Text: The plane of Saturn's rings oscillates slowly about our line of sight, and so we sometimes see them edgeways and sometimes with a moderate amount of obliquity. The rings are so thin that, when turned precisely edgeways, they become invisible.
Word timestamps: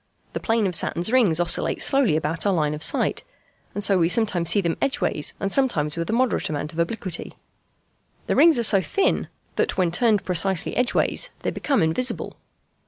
The 0.33 0.39
plane 0.39 0.65
of 0.65 0.73
Saturn's 0.73 1.11
rings 1.11 1.39
oscillates 1.39 1.85
slowly 1.85 2.15
about 2.17 2.43
our 2.47 2.53
line 2.53 2.73
of 2.73 2.81
sight, 2.81 3.21
and 3.75 3.83
so 3.83 3.99
we 3.99 4.09
sometimes 4.09 4.49
see 4.49 4.59
them 4.59 4.75
edgeways 4.81 5.35
and 5.39 5.53
sometimes 5.53 5.95
with 5.95 6.09
a 6.09 6.11
moderate 6.11 6.49
amount 6.49 6.73
of 6.73 6.79
obliquity. 6.79 7.35
The 8.25 8.35
rings 8.35 8.57
are 8.57 8.63
so 8.63 8.81
thin 8.81 9.27
that, 9.57 9.77
when 9.77 9.91
turned 9.91 10.25
precisely 10.25 10.75
edgeways, 10.75 11.29
they 11.41 11.51
become 11.51 11.83
invisible. 11.83 12.35